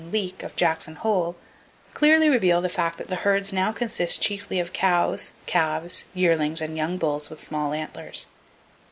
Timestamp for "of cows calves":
4.59-6.05